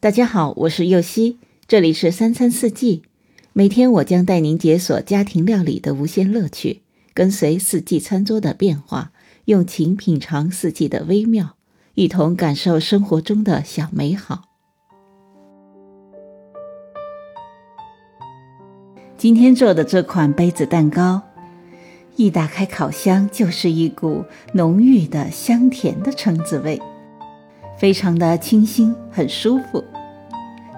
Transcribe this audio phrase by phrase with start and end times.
[0.00, 3.02] 大家好，我是右希，这里是三餐四季。
[3.52, 6.82] 每天我将带您解锁家庭料理的无限乐趣，
[7.12, 9.10] 跟随四季餐桌的变化，
[9.46, 11.56] 用情品尝四季的微妙，
[11.94, 14.44] 一同感受生活中的小美好。
[19.16, 21.22] 今天做的这款杯子蛋糕，
[22.14, 26.80] 一打开烤箱就是一股浓郁的香甜的橙子味。
[27.78, 29.84] 非常的清新，很舒服。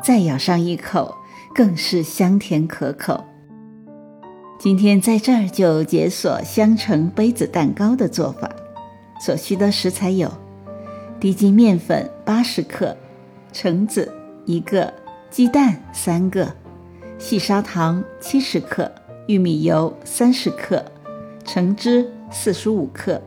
[0.05, 1.17] 再咬上一口，
[1.55, 3.25] 更是香甜可口。
[4.59, 8.51] 今天在这儿就解锁香橙杯子蛋糕的做法。
[9.19, 10.31] 所需的食材有：
[11.19, 12.95] 低筋面粉八十克，
[13.51, 14.13] 橙子
[14.45, 14.93] 一个，
[15.31, 16.55] 鸡蛋三个，
[17.19, 18.91] 细砂糖七十克，
[19.27, 20.85] 玉米油三十克，
[21.45, 23.21] 橙汁四十五克。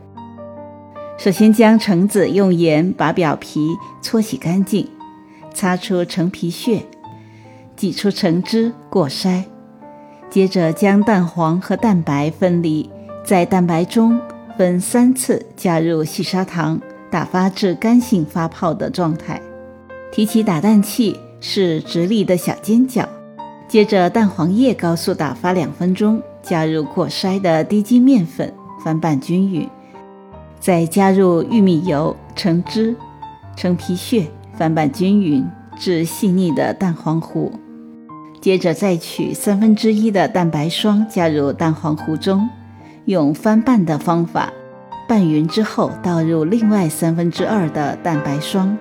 [1.23, 4.85] 首先将橙子用盐把表皮搓洗干净，
[5.53, 6.85] 擦出橙皮屑，
[7.77, 9.41] 挤出橙汁过筛。
[10.29, 12.89] 接着将蛋黄和蛋白分离，
[13.23, 14.19] 在蛋白中
[14.57, 16.77] 分三次加入细砂糖，
[17.09, 19.41] 打发至干性发泡的状态。
[20.11, 23.07] 提起打蛋器是直立的小尖角。
[23.69, 28.53] 接着蛋黄液高速打发两分钟，加入过筛的低筋面粉，
[28.83, 29.65] 翻拌均匀。
[30.63, 32.95] 再加入玉米油、橙汁、
[33.53, 35.45] 橙皮屑，翻拌均匀
[35.77, 37.51] 至细腻的蛋黄糊。
[38.39, 42.47] 接着再取三分之一的蛋白霜加入蛋黄糊中，
[43.03, 44.53] 用翻拌的方法
[45.05, 48.77] 拌匀之后，倒入另外三分之二的蛋白霜，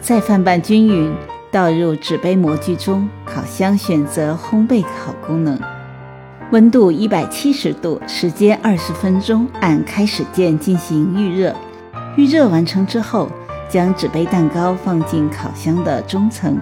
[0.00, 1.14] 再翻拌均匀，
[1.52, 3.08] 倒入纸杯模具中。
[3.24, 5.56] 烤箱选择烘焙烤功能。
[6.52, 11.52] 温度一百七十度，时间二十分钟，按开始键进行预热。
[12.16, 13.28] 预热完成之后，
[13.68, 16.56] 将纸杯蛋糕放进烤箱的中层。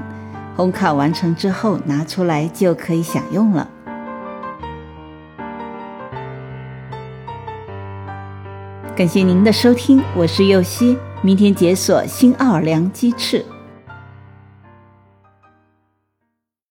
[0.57, 3.69] 烘烤完成之后，拿出来就可以享用了。
[8.97, 13.44] 感谢您的收听，我是右希，明天解锁新奥尔良鸡翅。